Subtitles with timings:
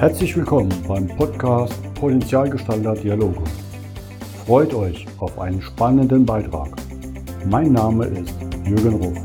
[0.00, 3.44] Herzlich willkommen beim Podcast Potenzialgestalter Dialoge.
[4.46, 6.70] Freut euch auf einen spannenden Beitrag.
[7.44, 8.34] Mein Name ist
[8.64, 9.18] Jürgen Ruf.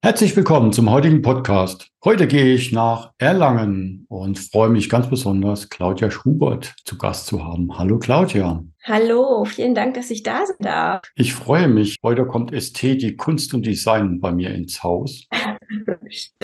[0.00, 1.90] Herzlich willkommen zum heutigen Podcast.
[2.04, 7.42] Heute gehe ich nach Erlangen und freue mich ganz besonders, Claudia Schubert zu Gast zu
[7.42, 7.78] haben.
[7.78, 8.62] Hallo Claudia.
[8.82, 11.00] Hallo, vielen Dank, dass ich da sein darf.
[11.14, 11.96] Ich freue mich.
[12.02, 15.26] Heute kommt Ästhetik, Kunst und Design bei mir ins Haus.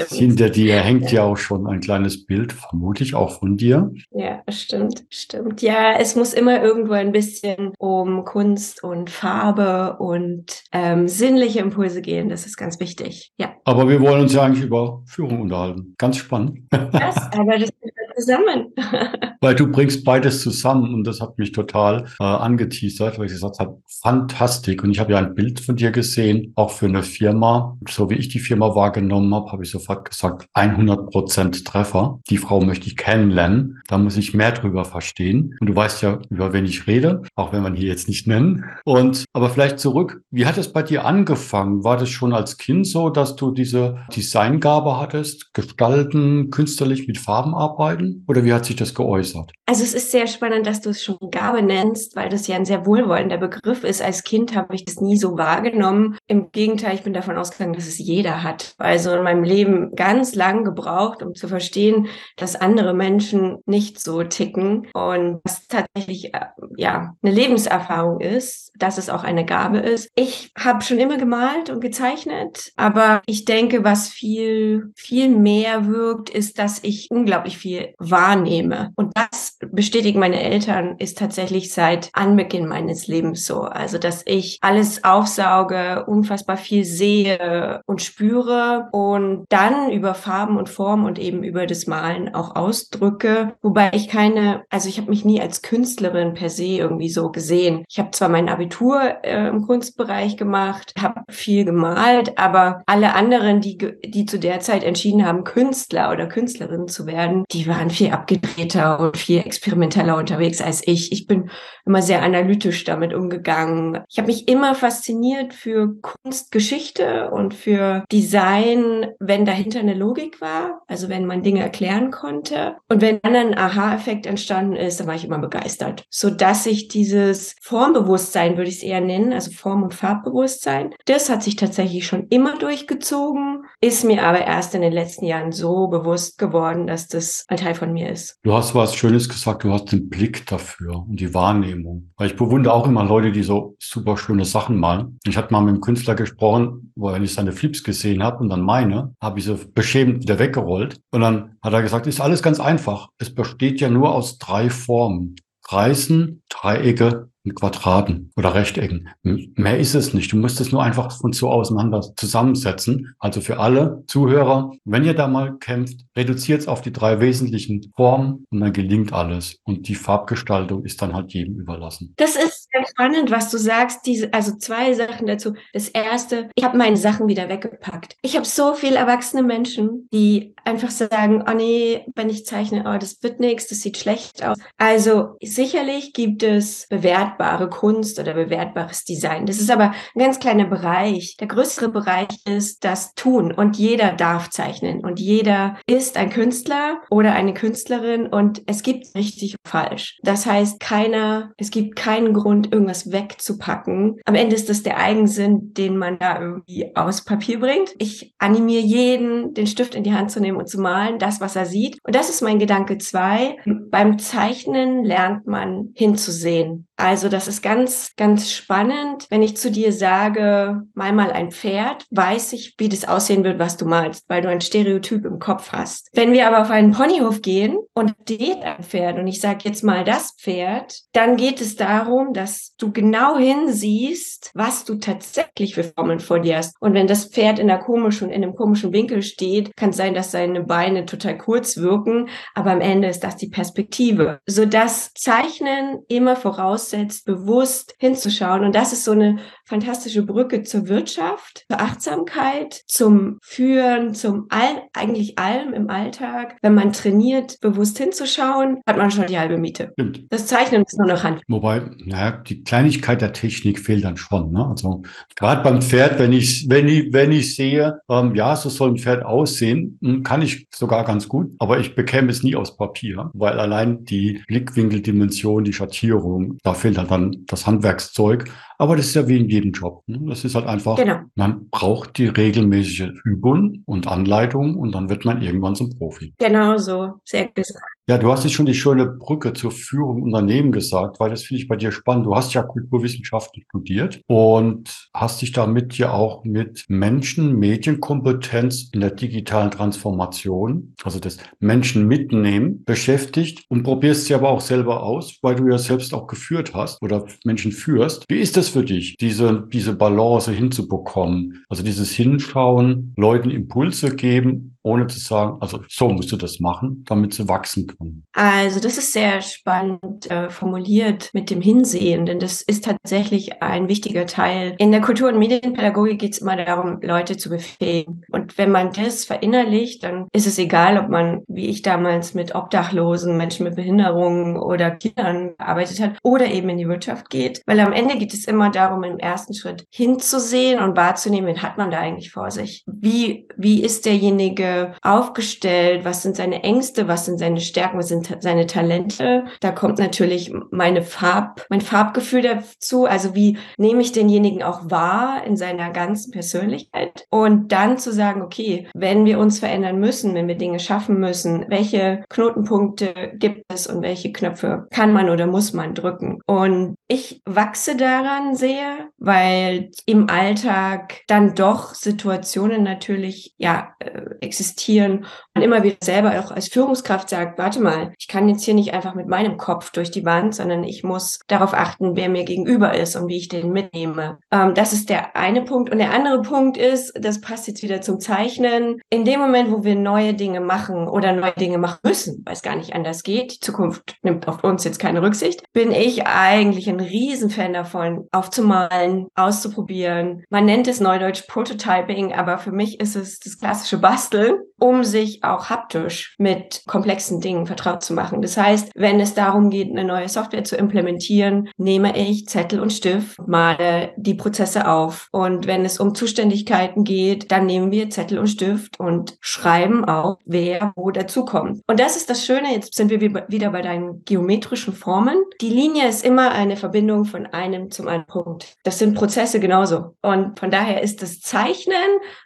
[0.08, 3.90] Hinter dir hängt ja auch schon ein kleines Bild, vermutlich auch von dir.
[4.10, 5.62] Ja, stimmt, stimmt.
[5.62, 12.02] Ja, es muss immer irgendwo ein bisschen um Kunst und Farbe und ähm, sinnliche Impulse
[12.02, 12.28] gehen.
[12.28, 13.32] Das ist ganz wichtig.
[13.38, 13.54] Ja.
[13.64, 15.94] Aber wir wollen uns ja eigentlich über Führung unterhalten.
[15.98, 16.60] Ganz spannend.
[16.70, 17.70] Das, aber das
[18.20, 18.72] zusammen.
[19.40, 23.58] Weil du bringst beides zusammen und das hat mich total äh, angeteasert, weil ich gesagt
[23.58, 24.82] habe, fantastisch.
[24.82, 27.78] Und ich habe ja ein Bild von dir gesehen, auch für eine Firma.
[27.88, 32.20] So wie ich die Firma wahrgenommen habe, habe ich sofort gesagt, 100 Prozent Treffer.
[32.28, 33.80] Die Frau möchte ich kennenlernen.
[33.88, 35.56] Da muss ich mehr drüber verstehen.
[35.58, 38.64] Und du weißt ja, über wen ich rede, auch wenn man hier jetzt nicht nennen.
[38.84, 41.82] Und aber vielleicht zurück, wie hat es bei dir angefangen?
[41.82, 47.54] War das schon als Kind so, dass du diese Designgabe hattest, gestalten, künstlerlich mit Farben
[47.54, 48.09] arbeiten?
[48.26, 49.52] Oder wie hat sich das geäußert?
[49.66, 52.64] Also es ist sehr spannend, dass du es schon Gabe nennst, weil das ja ein
[52.64, 54.02] sehr wohlwollender Begriff ist.
[54.02, 56.16] Als Kind habe ich das nie so wahrgenommen.
[56.26, 58.74] Im Gegenteil, ich bin davon ausgegangen, dass es jeder hat.
[58.78, 64.22] Also in meinem Leben ganz lang gebraucht, um zu verstehen, dass andere Menschen nicht so
[64.24, 70.08] ticken und dass tatsächlich äh, ja eine Lebenserfahrung ist, dass es auch eine Gabe ist.
[70.14, 76.30] Ich habe schon immer gemalt und gezeichnet, aber ich denke, was viel viel mehr wirkt,
[76.30, 78.92] ist, dass ich unglaublich viel wahrnehme.
[78.96, 83.60] Und das bestätigen meine Eltern, ist tatsächlich seit Anbeginn meines Lebens so.
[83.62, 90.68] Also, dass ich alles aufsauge, unfassbar viel sehe und spüre und dann über Farben und
[90.68, 93.54] Formen und eben über das Malen auch ausdrücke.
[93.62, 97.84] Wobei ich keine, also ich habe mich nie als Künstlerin per se irgendwie so gesehen.
[97.88, 103.60] Ich habe zwar mein Abitur äh, im Kunstbereich gemacht, habe viel gemalt, aber alle anderen,
[103.60, 107.96] die, die zu der Zeit entschieden haben, Künstler oder Künstlerin zu werden, die waren waren
[107.96, 111.12] viel abgedrehter und viel experimenteller unterwegs als ich.
[111.12, 111.50] Ich bin
[111.84, 114.00] immer sehr analytisch damit umgegangen.
[114.08, 120.82] Ich habe mich immer fasziniert für Kunstgeschichte und für Design, wenn dahinter eine Logik war,
[120.86, 122.76] also wenn man Dinge erklären konnte.
[122.88, 126.04] Und wenn dann ein Aha-Effekt entstanden ist, dann war ich immer begeistert.
[126.10, 131.28] So dass sich dieses Formbewusstsein, würde ich es eher nennen, also Form- und Farbbewusstsein, das
[131.28, 135.88] hat sich tatsächlich schon immer durchgezogen, ist mir aber erst in den letzten Jahren so
[135.88, 138.38] bewusst geworden, dass das ein Teil von mir ist.
[138.44, 142.12] Du hast was Schönes gesagt, du hast den Blick dafür und die Wahrnehmung.
[142.16, 145.18] Weil ich bewundere auch immer Leute, die so super schöne Sachen malen.
[145.26, 148.50] Ich hatte mal mit einem Künstler gesprochen, wo er nicht seine Flips gesehen hat und
[148.50, 151.00] dann meine, habe ich so beschämend wieder weggerollt.
[151.10, 153.08] Und dann hat er gesagt, ist alles ganz einfach.
[153.18, 155.34] Es besteht ja nur aus drei Formen.
[155.62, 159.08] Kreisen, Dreiecke in Quadraten oder Rechtecken.
[159.22, 160.32] Mehr ist es nicht.
[160.32, 163.14] Du musst es nur einfach von so auseinander zusammensetzen.
[163.18, 167.92] Also für alle Zuhörer, wenn ihr da mal kämpft, reduziert es auf die drei wesentlichen
[167.96, 169.56] Formen und dann gelingt alles.
[169.64, 172.12] Und die Farbgestaltung ist dann halt jedem überlassen.
[172.16, 174.06] Das ist sehr spannend, was du sagst.
[174.06, 175.54] Diese, also zwei Sachen dazu.
[175.72, 178.16] Das erste, ich habe meine Sachen wieder weggepackt.
[178.20, 182.98] Ich habe so viele erwachsene Menschen, die einfach sagen, oh nee, wenn ich zeichne, oh,
[182.98, 184.58] das wird nichts, das sieht schlecht aus.
[184.76, 189.46] Also sicherlich gibt es Bewertungen bewertbare Kunst oder bewertbares Design.
[189.46, 191.36] Das ist aber ein ganz kleiner Bereich.
[191.38, 197.00] Der größere Bereich ist das Tun und jeder darf zeichnen und jeder ist ein Künstler
[197.10, 200.18] oder eine Künstlerin und es gibt richtig und falsch.
[200.22, 204.20] Das heißt, keiner, es gibt keinen Grund, irgendwas wegzupacken.
[204.24, 207.90] Am Ende ist das der Eigensinn, den man da irgendwie aus Papier bringt.
[207.98, 211.56] Ich animiere jeden, den Stift in die Hand zu nehmen und zu malen, das, was
[211.56, 211.98] er sieht.
[212.04, 213.56] Und das ist mein Gedanke zwei.
[213.90, 215.92] Beim Zeichnen lernt man
[216.30, 216.86] hinzusehen.
[217.00, 219.26] Also das ist ganz, ganz spannend.
[219.30, 223.58] Wenn ich zu dir sage, mal mal ein Pferd, weiß ich, wie das aussehen wird,
[223.58, 226.10] was du malst, weil du ein Stereotyp im Kopf hast.
[226.12, 229.82] Wenn wir aber auf einen Ponyhof gehen und steht ein Pferd und ich sage jetzt
[229.82, 235.84] mal das Pferd, dann geht es darum, dass du genau hinsiehst, was du tatsächlich für
[235.84, 236.74] Formeln vor dir hast.
[236.80, 240.12] Und wenn das Pferd in einer komischen, in einem komischen Winkel steht, kann es sein,
[240.12, 246.00] dass seine Beine total kurz wirken, aber am Ende ist das die Perspektive, sodass Zeichnen
[246.08, 248.64] immer voraus aussetzt, bewusst hinzuschauen.
[248.64, 249.38] Und das ist so eine
[249.70, 256.56] fantastische Brücke zur Wirtschaft, zur Achtsamkeit, zum Führen, zum all, eigentlich allem im Alltag.
[256.60, 259.92] Wenn man trainiert, bewusst hinzuschauen, hat man schon die halbe Miete.
[259.92, 260.24] Stimmt.
[260.30, 261.42] Das Zeichnen ist nur noch Hand.
[261.46, 264.50] Wobei, naja, die Kleinigkeit der Technik fehlt dann schon.
[264.50, 264.66] Ne?
[264.66, 265.02] Also
[265.36, 268.98] gerade beim Pferd, wenn ich, wenn ich, wenn ich sehe, ähm, ja, so soll ein
[268.98, 273.30] Pferd aussehen, hm, kann ich sogar ganz gut, aber ich bekäme es nie aus Papier,
[273.34, 278.50] weil allein die Blickwinkeldimension, die Schattierung, da fehlt halt dann das Handwerkszeug.
[278.80, 280.02] Aber das ist ja wie in jedem Job.
[280.06, 280.18] Ne?
[280.26, 281.18] Das ist halt einfach, genau.
[281.34, 286.32] man braucht die regelmäßige Übung und Anleitung und dann wird man irgendwann zum Profi.
[286.38, 287.84] Genau so, sehr gesagt.
[288.10, 291.62] Ja, du hast jetzt schon die schöne Brücke zur Führung Unternehmen gesagt, weil das finde
[291.62, 292.26] ich bei dir spannend.
[292.26, 298.98] Du hast ja Kulturwissenschaften studiert und hast dich damit ja auch mit Menschen, Medienkompetenz in
[298.98, 305.38] der digitalen Transformation, also das Menschen mitnehmen, beschäftigt und probierst sie aber auch selber aus,
[305.42, 308.24] weil du ja selbst auch geführt hast oder Menschen führst.
[308.28, 311.64] Wie ist das für dich, diese, diese Balance hinzubekommen?
[311.68, 317.04] Also dieses Hinschauen, Leuten Impulse geben ohne zu sagen, also so musst du das machen,
[317.06, 318.26] damit sie wachsen können?
[318.42, 323.86] Also das ist sehr spannend äh, formuliert mit dem Hinsehen, denn das ist tatsächlich ein
[323.86, 324.76] wichtiger Teil.
[324.78, 328.24] In der Kultur- und Medienpädagogik geht es immer darum, Leute zu befähigen.
[328.32, 332.54] Und wenn man das verinnerlicht, dann ist es egal, ob man, wie ich damals, mit
[332.54, 337.60] Obdachlosen, Menschen mit Behinderungen oder Kindern gearbeitet hat oder eben in die Wirtschaft geht.
[337.66, 341.76] Weil am Ende geht es immer darum, im ersten Schritt hinzusehen und wahrzunehmen, wen hat
[341.76, 342.84] man da eigentlich vor sich?
[342.86, 346.06] Wie, wie ist derjenige aufgestellt?
[346.06, 347.06] Was sind seine Ängste?
[347.06, 347.98] Was sind seine Stärken?
[347.98, 349.44] Was sind seine Talente?
[349.60, 353.06] Da kommt natürlich meine Farb, mein Farbgefühl dazu.
[353.06, 357.26] Also wie nehme ich denjenigen auch wahr in seiner ganzen Persönlichkeit?
[357.30, 361.66] Und dann zu sagen, okay, wenn wir uns verändern müssen, wenn wir Dinge schaffen müssen,
[361.68, 366.40] welche Knotenpunkte gibt es und welche Knöpfe kann man oder muss man drücken?
[366.46, 373.94] Und ich wachse daran sehr, weil im Alltag dann doch Situationen natürlich ja
[374.40, 378.50] existieren äh, existieren und immer wieder selber auch als Führungskraft sagt, warte mal, ich kann
[378.50, 382.16] jetzt hier nicht einfach mit meinem Kopf durch die Wand, sondern ich muss darauf achten,
[382.16, 384.38] wer mir gegenüber ist und wie ich den mitnehme.
[384.50, 385.90] Ähm, das ist der eine Punkt.
[385.90, 389.00] Und der andere Punkt ist, das passt jetzt wieder zum Zeichnen.
[389.08, 392.62] In dem Moment, wo wir neue Dinge machen oder neue Dinge machen müssen, weil es
[392.62, 396.90] gar nicht anders geht, die Zukunft nimmt auf uns jetzt keine Rücksicht, bin ich eigentlich
[396.90, 400.44] ein Riesenfan davon, aufzumalen, auszuprobieren.
[400.50, 405.44] Man nennt es neudeutsch Prototyping, aber für mich ist es das klassische Basteln um sich
[405.44, 408.42] auch haptisch mit komplexen Dingen vertraut zu machen.
[408.42, 412.92] Das heißt, wenn es darum geht, eine neue Software zu implementieren, nehme ich Zettel und
[412.92, 415.28] Stift, male die Prozesse auf.
[415.32, 420.38] Und wenn es um Zuständigkeiten geht, dann nehmen wir Zettel und Stift und schreiben auf,
[420.44, 421.82] wer wo dazukommt.
[421.86, 425.36] Und das ist das Schöne, jetzt sind wir wieder bei deinen geometrischen Formen.
[425.60, 428.76] Die Linie ist immer eine Verbindung von einem zum einen Punkt.
[428.84, 430.16] Das sind Prozesse genauso.
[430.22, 431.96] Und von daher ist das Zeichnen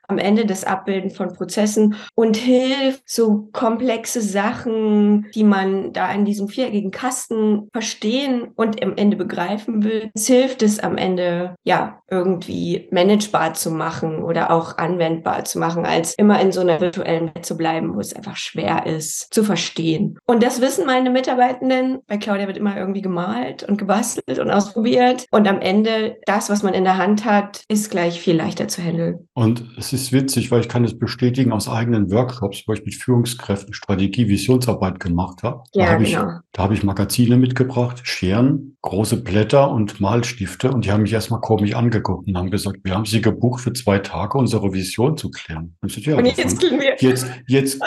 [0.08, 6.24] am Ende das Abbilden von Prozessen und hilft, so komplexe Sachen, die man da in
[6.24, 10.10] diesem viereckigen Kasten verstehen und am Ende begreifen will.
[10.14, 15.84] Es hilft es am Ende, ja, irgendwie managebar zu machen oder auch anwendbar zu machen,
[15.84, 19.42] als immer in so einer virtuellen Welt zu bleiben, wo es einfach schwer ist zu
[19.44, 20.18] verstehen.
[20.26, 22.00] Und das wissen meine Mitarbeitenden.
[22.06, 25.26] Bei Claudia wird immer irgendwie gemalt und gebastelt und ausprobiert.
[25.30, 28.82] Und am Ende, das, was man in der Hand hat, ist gleich viel leichter zu
[28.82, 29.28] handeln.
[29.34, 32.94] Und es ist witzig, weil ich kann es bestätigen aus eigenen Workshops, wo ich mit
[32.94, 35.62] Führungskräften Strategie, Visionsarbeit gemacht habe.
[35.72, 36.22] Ja, da habe genau.
[36.22, 41.12] ich, da habe ich Magazine mitgebracht, Scheren, große Blätter und Malstifte und die haben mich
[41.12, 45.16] erstmal komisch angeguckt und haben gesagt, wir haben sie gebucht für zwei Tage, unsere Vision
[45.16, 45.76] zu klären.
[45.80, 46.62] Und, ich, ja, und jetzt,
[47.00, 47.80] jetzt, jetzt,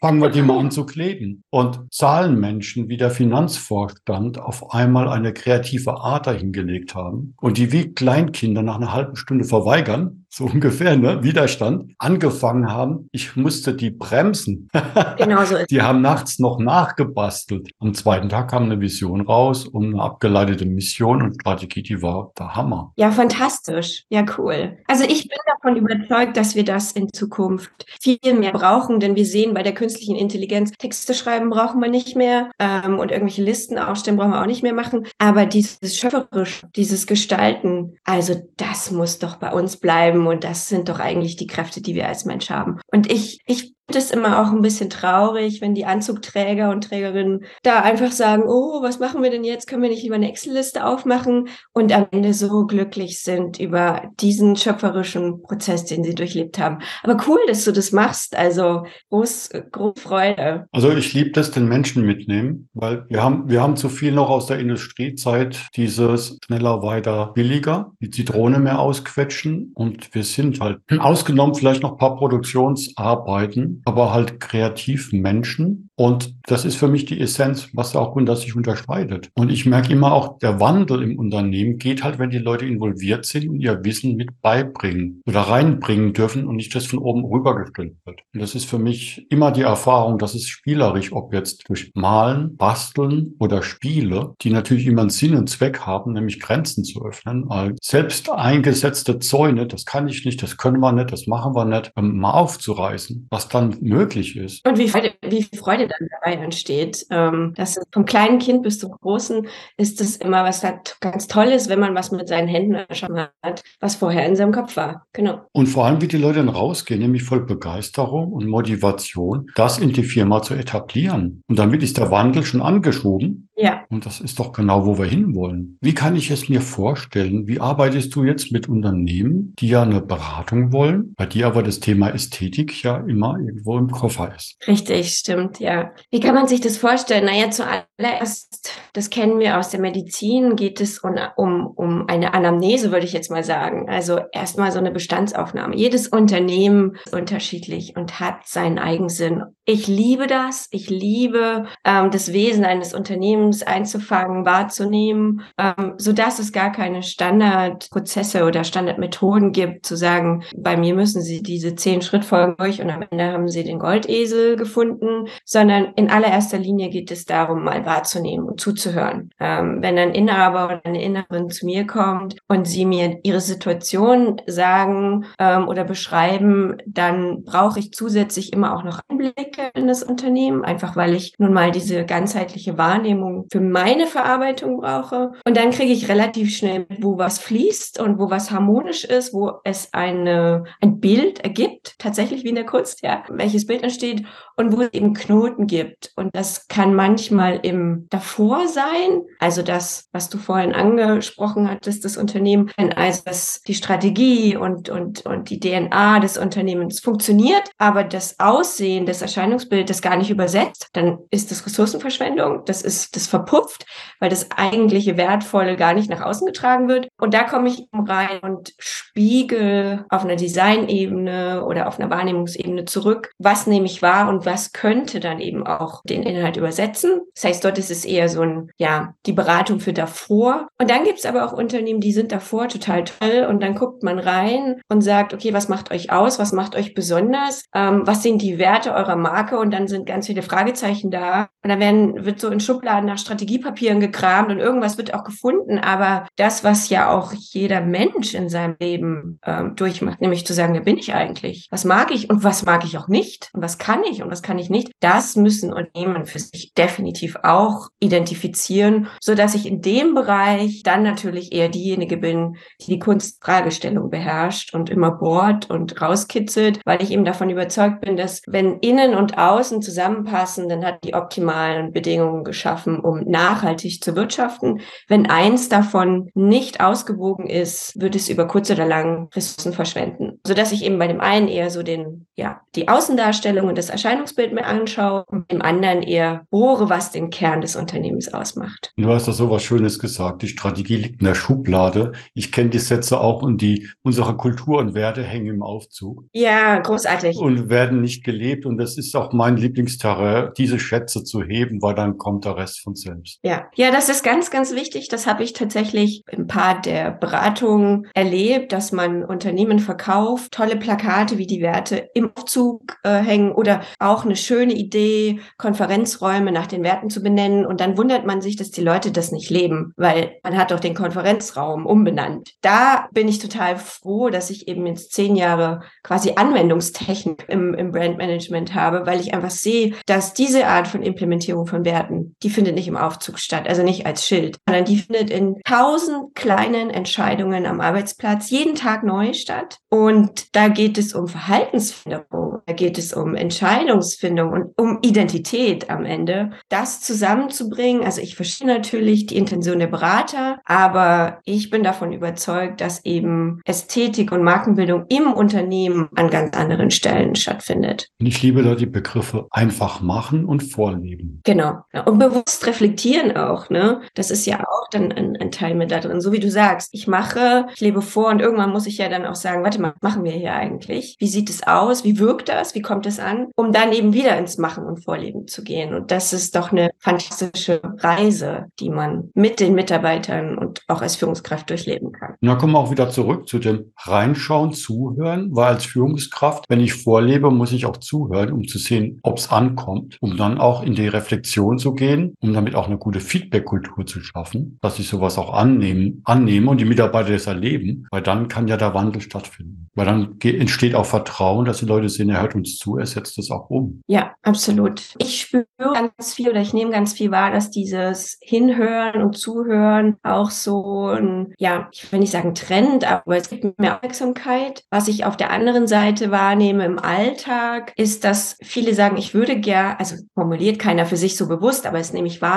[0.00, 1.44] fangen wir die mal an zu kleben.
[1.50, 7.92] Und Zahlenmenschen wie der Finanzvorstand auf einmal eine kreative Art dahingelegt haben und die wie
[7.92, 13.08] Kleinkinder nach einer halben Stunde verweigern, so ungefähr, ne, Widerstand, angefangen haben.
[13.10, 14.68] Ich musste die bremsen.
[15.16, 17.70] Genau so ist Die haben nachts noch nachgebastelt.
[17.78, 22.32] Am zweiten Tag kam eine Vision raus und eine abgeleitete Mission und Strategie, die war
[22.38, 22.92] der Hammer.
[22.96, 24.04] Ja, fantastisch.
[24.08, 24.78] Ja, cool.
[24.86, 27.70] Also ich bin davon überzeugt, dass wir das in Zukunft
[28.00, 32.16] viel mehr brauchen, denn wir sehen bei der künstlichen Intelligenz, Texte schreiben brauchen wir nicht
[32.16, 35.06] mehr ähm, und irgendwelche Listen aufstellen brauchen wir auch nicht mehr machen.
[35.18, 40.19] Aber dieses Schöpferisch, dieses Gestalten, also das muss doch bei uns bleiben.
[40.26, 42.80] Und das sind doch eigentlich die Kräfte, die wir als Mensch haben.
[42.92, 47.80] Und ich, ich es immer auch ein bisschen traurig, wenn die Anzugträger und Trägerinnen da
[47.80, 49.66] einfach sagen, oh, was machen wir denn jetzt?
[49.66, 51.48] Können wir nicht lieber eine Excel-Liste aufmachen?
[51.72, 56.78] Und am Ende so glücklich sind über diesen schöpferischen Prozess, den sie durchlebt haben.
[57.02, 58.36] Aber cool, dass du das machst.
[58.36, 60.66] Also groß, groß Freude.
[60.72, 64.30] Also ich liebe das, den Menschen mitnehmen, weil wir haben, wir haben zu viel noch
[64.30, 70.80] aus der Industriezeit dieses schneller, weiter, billiger, die Zitrone mehr ausquetschen und wir sind halt
[70.98, 77.04] ausgenommen vielleicht noch ein paar Produktionsarbeiten, aber halt kreativ Menschen und das ist für mich
[77.04, 79.28] die Essenz, was auch Gunter sich unterscheidet.
[79.34, 83.26] Und ich merke immer auch, der Wandel im Unternehmen geht halt, wenn die Leute involviert
[83.26, 87.96] sind und ihr Wissen mit beibringen oder reinbringen dürfen und nicht das von oben rübergestellt
[88.06, 88.22] wird.
[88.32, 92.56] Und das ist für mich immer die Erfahrung, dass es spielerisch, ob jetzt durch Malen,
[92.56, 97.44] Basteln oder Spiele, die natürlich immer einen Sinn und Zweck haben, nämlich Grenzen zu öffnen.
[97.46, 101.66] Weil selbst eingesetzte Zäune, das kann ich nicht, das können wir nicht, das machen wir
[101.66, 104.66] nicht, mal aufzureißen, was dann möglich ist.
[104.66, 107.06] Und wie Freude, wie Freude dann dabei entsteht.
[107.10, 110.64] Ähm, das ist vom kleinen Kind bis zum großen ist es immer was
[111.00, 114.76] ganz Tolles, wenn man was mit seinen Händen erschaffen hat, was vorher in seinem Kopf
[114.76, 115.06] war.
[115.12, 115.40] Genau.
[115.52, 119.92] Und vor allem, wie die Leute dann rausgehen, nämlich voll Begeisterung und Motivation, das in
[119.92, 121.42] die Firma zu etablieren.
[121.48, 123.48] Und damit ist der Wandel schon angeschoben.
[123.60, 123.84] Ja.
[123.90, 125.76] Und das ist doch genau, wo wir hinwollen.
[125.82, 127.46] Wie kann ich es mir vorstellen?
[127.46, 131.78] Wie arbeitest du jetzt mit Unternehmen, die ja eine Beratung wollen, bei dir aber das
[131.78, 134.56] Thema Ästhetik ja immer irgendwo im Koffer ist?
[134.66, 135.92] Richtig, stimmt, ja.
[136.10, 137.26] Wie kann man sich das vorstellen?
[137.26, 142.92] Naja, zuallererst, das kennen wir aus der Medizin, geht es um, um, um eine Anamnese,
[142.92, 143.90] würde ich jetzt mal sagen.
[143.90, 145.76] Also erstmal so eine Bestandsaufnahme.
[145.76, 149.42] Jedes Unternehmen ist unterschiedlich und hat seinen Eigensinn.
[149.66, 150.66] Ich liebe das.
[150.70, 157.02] Ich liebe ähm, das Wesen eines Unternehmens einzufangen, wahrzunehmen, ähm, so dass es gar keine
[157.02, 162.90] Standardprozesse oder Standardmethoden gibt, zu sagen, bei mir müssen Sie diese zehn Schrittfolgen durch und
[162.90, 167.64] am Ende haben Sie den Goldesel gefunden, sondern sondern in allererster Linie geht es darum,
[167.64, 169.30] mal wahrzunehmen und zuzuhören.
[169.38, 174.40] Ähm, wenn ein Inhaber oder eine Inhaberin zu mir kommt und sie mir ihre Situation
[174.46, 180.64] sagen ähm, oder beschreiben, dann brauche ich zusätzlich immer auch noch Einblicke in das Unternehmen,
[180.64, 185.32] einfach weil ich nun mal diese ganzheitliche Wahrnehmung für meine Verarbeitung brauche.
[185.44, 189.52] Und dann kriege ich relativ schnell, wo was fließt und wo was harmonisch ist, wo
[189.64, 194.24] es eine, ein Bild ergibt, tatsächlich wie in der Kunst, ja, welches Bild entsteht
[194.56, 196.12] und wo es eben Knoten gibt.
[196.16, 202.16] Und das kann manchmal im Davor sein, also das, was du vorhin angesprochen hattest, das
[202.16, 208.38] Unternehmen, also das, die Strategie und, und, und die DNA des Unternehmens funktioniert, aber das
[208.38, 213.86] Aussehen, das Erscheinungsbild das gar nicht übersetzt, dann ist das Ressourcenverschwendung, das ist das verpufft,
[214.18, 217.08] weil das eigentliche Wertvolle gar nicht nach außen getragen wird.
[217.18, 223.30] Und da komme ich rein und spiegel auf einer Designebene oder auf einer Wahrnehmungsebene zurück,
[223.38, 227.20] was nehme ich wahr und was könnte dann eben auch den Inhalt übersetzen.
[227.34, 230.68] Das heißt, dort ist es eher so ein, ja, die Beratung für davor.
[230.78, 234.02] Und dann gibt es aber auch Unternehmen, die sind davor total toll und dann guckt
[234.02, 236.38] man rein und sagt, okay, was macht euch aus?
[236.38, 237.64] Was macht euch besonders?
[237.74, 239.58] Ähm, was sind die Werte eurer Marke?
[239.58, 241.48] Und dann sind ganz viele Fragezeichen da.
[241.62, 245.78] Und dann werden, wird so in Schubladen nach Strategiepapieren gekramt und irgendwas wird auch gefunden.
[245.78, 250.74] Aber das, was ja auch jeder Mensch in seinem Leben ähm, durchmacht, nämlich zu sagen,
[250.74, 251.68] wer bin ich eigentlich?
[251.70, 253.50] Was mag ich und was mag ich auch nicht?
[253.52, 254.92] Und was kann ich und was kann ich nicht?
[255.00, 261.02] Das müssen Unternehmen für sich definitiv auch identifizieren, so dass ich in dem Bereich dann
[261.02, 267.10] natürlich eher diejenige bin, die die Kunstfragestellung beherrscht und immer bohrt und rauskitzelt, weil ich
[267.10, 272.44] eben davon überzeugt bin, dass wenn innen und außen zusammenpassen, dann hat die optimalen Bedingungen
[272.44, 274.80] geschaffen, um nachhaltig zu wirtschaften.
[275.08, 280.54] Wenn eins davon nicht ausgewogen ist, wird es über kurz oder lang Ressourcen verschwenden, so
[280.54, 284.52] dass ich eben bei dem einen eher so den ja die Außendarstellung und das Erscheinungsbild
[284.52, 288.92] mir anschaue und dem anderen eher bohre, was den Kern des Unternehmens ausmacht.
[288.96, 290.42] Du hast da so was Schönes gesagt.
[290.42, 292.12] Die Strategie liegt in der Schublade.
[292.34, 296.24] Ich kenne die Sätze auch und die, unsere Kultur und Werte hängen im Aufzug.
[296.32, 297.36] Ja, großartig.
[297.36, 298.66] Und werden nicht gelebt.
[298.66, 302.80] Und das ist auch mein Lieblingsterrain, diese Schätze zu heben, weil dann kommt der Rest
[302.80, 303.38] von selbst.
[303.42, 305.08] Ja, ja, das ist ganz, ganz wichtig.
[305.08, 311.38] Das habe ich tatsächlich im Part der Beratungen erlebt, dass man Unternehmen verkauft, tolle Plakate
[311.38, 316.82] wie die Werte im Aufzug äh, hängen oder auch eine schöne Idee, Konferenzräume nach den
[316.82, 317.66] Werten zu benennen.
[317.66, 320.80] Und dann wundert man sich, dass die Leute das nicht leben, weil man hat doch
[320.80, 322.54] den Konferenzraum umbenannt.
[322.60, 327.92] Da bin ich total froh, dass ich eben jetzt zehn Jahre quasi Anwendungstechnik im, im
[327.92, 332.74] Brandmanagement habe, weil ich einfach sehe, dass diese Art von Implementierung von Werten, die findet
[332.80, 337.66] nicht im Aufzug statt, also nicht als Schild, sondern die findet in tausend kleinen Entscheidungen
[337.66, 339.78] am Arbeitsplatz jeden Tag neu statt.
[339.90, 346.04] Und da geht es um Verhaltensveränderung da geht es um Entscheidungsfindung und um Identität am
[346.04, 348.04] Ende, das zusammenzubringen.
[348.04, 353.60] Also ich verstehe natürlich die Intention der Berater, aber ich bin davon überzeugt, dass eben
[353.64, 358.08] Ästhetik und Markenbildung im Unternehmen an ganz anderen Stellen stattfindet.
[358.20, 361.40] Und ich liebe da die Begriffe einfach machen und vorleben.
[361.44, 361.80] Genau.
[362.04, 364.00] Und bewusst reflektieren auch, ne?
[364.14, 366.20] Das ist ja auch dann ein, ein Teil mit da drin.
[366.20, 369.26] So wie du sagst, ich mache, ich lebe vor und irgendwann muss ich ja dann
[369.26, 371.16] auch sagen, warte mal, machen wir hier eigentlich?
[371.18, 372.04] Wie sieht es aus?
[372.04, 372.74] Wie wirkt das?
[372.74, 373.48] Wie kommt es an?
[373.56, 375.94] Um dann eben wieder ins Machen und Vorleben zu gehen.
[375.94, 381.16] Und das ist doch eine fantastische Reise, die man mit den Mitarbeitern und auch als
[381.16, 382.34] Führungskraft durchleben kann.
[382.40, 386.94] Da kommen wir auch wieder zurück zu dem Reinschauen, Zuhören, weil als Führungskraft, wenn ich
[386.94, 390.94] vorlebe, muss ich auch zuhören, um zu sehen, ob es ankommt, um dann auch in
[390.94, 395.38] die Reflexion zu gehen, um damit auch eine gute Feedback-Kultur zu schaffen, dass ich sowas
[395.38, 399.88] auch annehmen, annehme und die Mitarbeiter das erleben, weil dann kann ja der Wandel stattfinden.
[399.94, 403.38] Weil dann entsteht auch Vertrauen, dass die Leute sehen, er hört uns zu, er setzt
[403.38, 404.02] es auch um.
[404.06, 405.14] Ja, absolut.
[405.18, 410.16] Ich spüre ganz viel oder ich nehme ganz viel wahr, dass dieses Hinhören und Zuhören
[410.22, 414.84] auch so ein, ja, ich will nicht sagen Trend, aber es gibt mehr Aufmerksamkeit.
[414.90, 419.58] Was ich auf der anderen Seite wahrnehme im Alltag, ist, dass viele sagen, ich würde
[419.58, 422.49] gern, also formuliert keiner für sich so bewusst, aber es nehme ich wahr,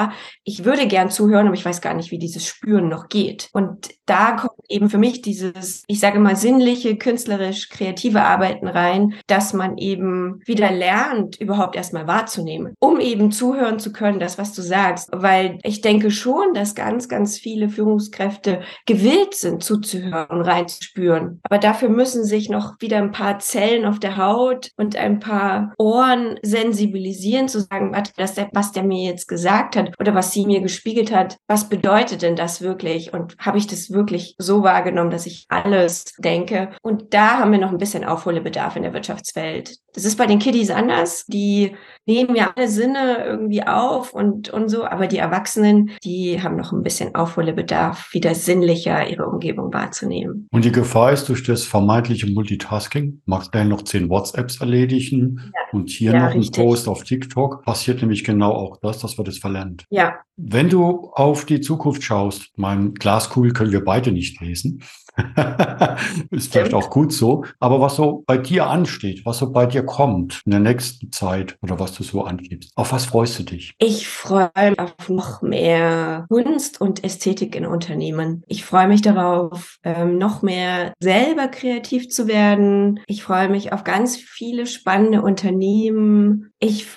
[0.43, 3.49] ich würde gern zuhören, aber ich weiß gar nicht, wie dieses Spüren noch geht.
[3.53, 9.15] Und da kommt eben für mich dieses, ich sage mal, sinnliche, künstlerisch, kreative Arbeiten rein,
[9.27, 14.53] dass man eben wieder lernt, überhaupt erstmal wahrzunehmen, um eben zuhören zu können, das, was
[14.53, 15.09] du sagst.
[15.11, 21.39] Weil ich denke schon, dass ganz, ganz viele Führungskräfte gewillt sind, zuzuhören und reinzuspüren.
[21.43, 25.73] Aber dafür müssen sich noch wieder ein paar Zellen auf der Haut und ein paar
[25.77, 30.45] Ohren sensibilisieren, zu sagen, warte, das, was der mir jetzt gesagt hat oder was sie
[30.45, 33.13] mir gespiegelt hat, was bedeutet denn das wirklich?
[33.13, 36.69] Und habe ich das wirklich so wahrgenommen, dass ich alles denke?
[36.81, 39.77] Und da haben wir noch ein bisschen Aufholbedarf in der Wirtschaftswelt.
[39.93, 41.25] Das ist bei den Kiddies anders.
[41.27, 41.75] Die
[42.05, 46.73] nehmen ja alle Sinne irgendwie auf und, und so, aber die Erwachsenen, die haben noch
[46.73, 50.47] ein bisschen Aufholbedarf, wieder sinnlicher ihre Umgebung wahrzunehmen.
[50.51, 55.61] Und die Gefahr ist durch das vermeintliche Multitasking, magst du noch zehn WhatsApps erledigen ja.
[55.71, 56.59] und hier ja, noch richtig.
[56.59, 59.85] ein Post auf TikTok, passiert nämlich genau auch das, dass wir das verlernt.
[59.89, 60.19] Ja.
[60.35, 64.81] Wenn du auf die Zukunft schaust, mein Glaskugel können wir beide nicht lesen,
[66.31, 67.45] ist vielleicht auch gut so.
[67.59, 71.55] Aber was so bei dir ansteht, was so bei dir kommt in der nächsten Zeit
[71.61, 73.75] oder was du so angibst, auf was freust du dich?
[73.77, 78.41] Ich freue mich auf noch mehr Kunst und Ästhetik in Unternehmen.
[78.47, 83.01] Ich freue mich darauf, ähm, noch mehr selber kreativ zu werden.
[83.05, 86.51] Ich freue mich auf ganz viele spannende Unternehmen.
[86.57, 86.87] Ich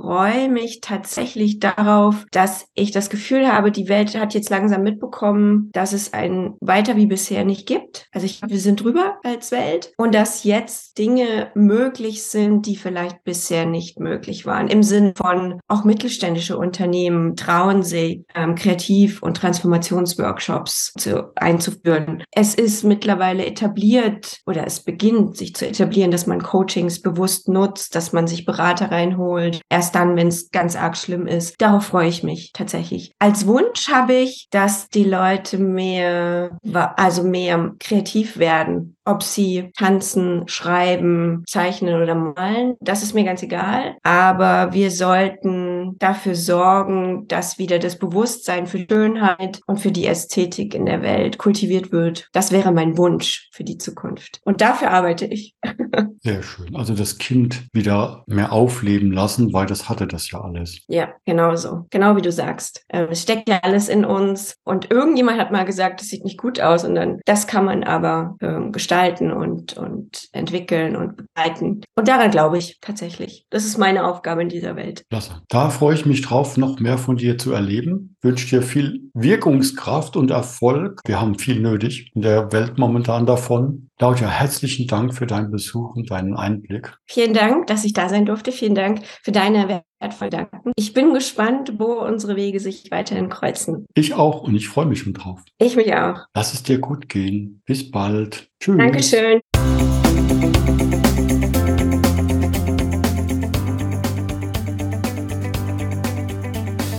[0.00, 5.70] freue mich tatsächlich darauf, dass ich das Gefühl habe, die Welt hat jetzt langsam mitbekommen,
[5.72, 8.06] dass es ein weiter wie bisher nicht gibt.
[8.12, 13.22] Also ich wir sind drüber als Welt und dass jetzt Dinge möglich sind, die vielleicht
[13.24, 14.68] bisher nicht möglich waren.
[14.68, 22.24] Im Sinn von auch mittelständische Unternehmen trauen sich, ähm, Kreativ- und Transformationsworkshops zu, einzuführen.
[22.30, 27.94] Es ist mittlerweile etabliert oder es beginnt sich zu etablieren, dass man Coachings bewusst nutzt,
[27.94, 29.60] dass man sich Berater reinholt.
[29.68, 31.60] Erst erst dann, wenn es ganz arg schlimm ist.
[31.60, 33.12] Darauf freue ich mich tatsächlich.
[33.18, 36.58] Als Wunsch habe ich, dass die Leute mehr,
[36.96, 43.42] also mehr kreativ werden ob sie tanzen, schreiben, zeichnen oder malen, das ist mir ganz
[43.42, 43.96] egal.
[44.02, 50.74] Aber wir sollten dafür sorgen, dass wieder das Bewusstsein für Schönheit und für die Ästhetik
[50.74, 52.28] in der Welt kultiviert wird.
[52.32, 54.40] Das wäre mein Wunsch für die Zukunft.
[54.44, 55.54] Und dafür arbeite ich.
[56.20, 56.76] Sehr schön.
[56.76, 60.82] Also das Kind wieder mehr aufleben lassen, weil das hatte das ja alles.
[60.88, 61.86] Ja, genau so.
[61.90, 62.84] Genau wie du sagst.
[62.88, 64.56] Ähm, es steckt ja alles in uns.
[64.64, 66.84] Und irgendjemand hat mal gesagt, das sieht nicht gut aus.
[66.84, 71.82] Und dann, das kann man aber ähm, gestalten gestalten und, und entwickeln und begleiten.
[71.94, 73.46] Und daran glaube ich tatsächlich.
[73.50, 75.04] Das ist meine Aufgabe in dieser Welt.
[75.10, 75.42] Klasse.
[75.48, 78.09] Da freue ich mich drauf, noch mehr von dir zu erleben.
[78.22, 81.00] Ich wünsche dir viel Wirkungskraft und Erfolg.
[81.06, 83.88] Wir haben viel nötig in der Welt momentan davon.
[83.96, 86.98] Claudia, herzlichen Dank für deinen Besuch und deinen Einblick.
[87.06, 88.52] Vielen Dank, dass ich da sein durfte.
[88.52, 90.72] Vielen Dank für deine wertvollen Gedanken.
[90.76, 93.86] Ich bin gespannt, wo unsere Wege sich weiterhin kreuzen.
[93.94, 95.40] Ich auch und ich freue mich schon drauf.
[95.58, 96.26] Ich mich auch.
[96.34, 97.62] Lass es dir gut gehen.
[97.64, 98.50] Bis bald.
[98.60, 98.76] Tschüss.
[98.76, 99.40] Dankeschön.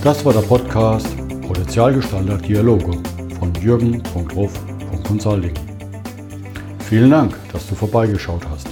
[0.04, 1.08] Das war der Podcast
[1.48, 2.98] Potenzialgestalter Dialoge
[3.38, 5.54] von Jürgen.ruf.consulting.
[6.90, 8.68] Vielen Dank, dass du vorbeigeschaut hast.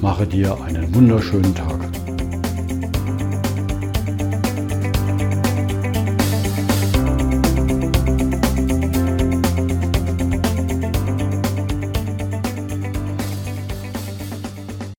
[0.00, 1.99] Mache dir einen wunderschönen Tag.